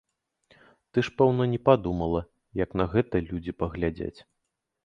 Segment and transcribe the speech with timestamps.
[0.91, 2.21] Ты ж, пэўна, не падумала,
[2.65, 4.17] як на гэта людзі паглядзяць.